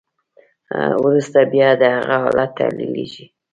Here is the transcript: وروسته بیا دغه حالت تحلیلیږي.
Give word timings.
وروسته 1.03 1.39
بیا 1.53 1.69
دغه 1.83 2.01
حالت 2.23 2.49
تحلیلیږي. 2.59 3.25